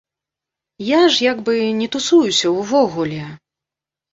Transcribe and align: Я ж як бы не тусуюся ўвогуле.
Я 0.85 1.01
ж 1.15 1.27
як 1.31 1.37
бы 1.49 1.53
не 1.81 1.87
тусуюся 1.97 2.47
ўвогуле. 2.59 3.23